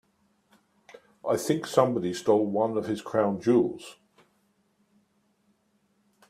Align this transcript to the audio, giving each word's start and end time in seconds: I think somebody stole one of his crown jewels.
I 1.29 1.37
think 1.37 1.67
somebody 1.67 2.11
stole 2.15 2.47
one 2.47 2.75
of 2.75 2.87
his 2.87 3.03
crown 3.03 3.39
jewels. 3.39 3.97